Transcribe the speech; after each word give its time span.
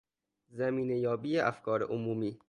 زمینه 0.49 0.99
یابی 0.99 1.39
افکار 1.39 1.83
عمومی 1.83 2.39